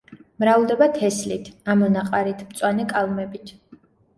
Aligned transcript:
მრავლდება 0.43 0.87
თესლით, 0.95 1.51
ამონაყარით, 1.75 2.43
მწვანე 2.51 2.89
კალმებით. 2.95 3.57